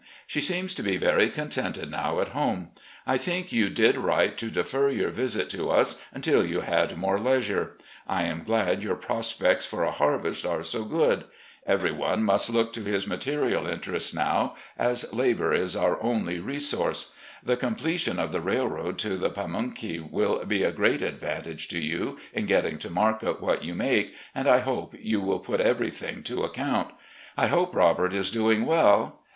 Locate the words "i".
3.05-3.19, 8.07-8.23, 24.47-24.61, 27.37-27.45